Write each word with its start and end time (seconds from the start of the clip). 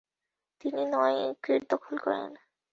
তিনি 0.61 0.81
নয় 0.93 1.15
উইকেট 1.21 1.61
দখল 1.71 1.95
করেন। 1.97 2.31